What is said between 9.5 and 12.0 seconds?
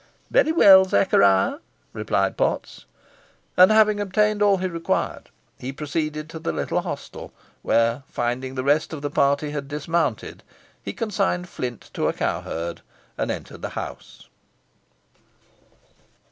had dismounted, he consigned Flint